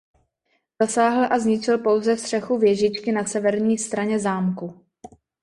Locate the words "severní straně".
3.25-4.19